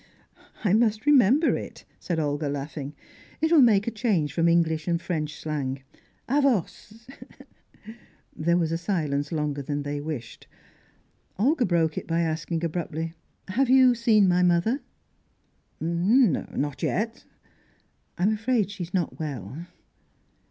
'""I 0.63 0.73
must 0.73 1.05
remember 1.05 1.55
it," 1.55 1.85
said 1.99 2.19
Olga, 2.19 2.49
laughing. 2.49 2.95
"It'll 3.39 3.61
make 3.61 3.85
a 3.85 3.91
change 3.91 4.33
from 4.33 4.47
English 4.47 4.87
and 4.87 4.99
French 4.99 5.35
slang 5.39 5.83
Avos!" 6.27 7.07
There 8.35 8.57
was 8.57 8.71
a 8.71 8.79
silence 8.79 9.31
longer 9.31 9.61
than 9.61 9.83
they 9.83 10.01
wished. 10.01 10.47
Olga 11.37 11.67
broke 11.67 11.99
it 11.99 12.07
by 12.07 12.21
asking 12.21 12.63
abruptly: 12.63 13.13
"Have 13.49 13.69
you 13.69 13.93
seen 13.93 14.27
my 14.27 14.41
mother?" 14.41 14.81
"Not 15.79 16.81
yet." 16.81 17.23
"I'm 18.17 18.33
afraid 18.33 18.71
she's 18.71 18.95
not 18.95 19.19
well." 19.19 19.67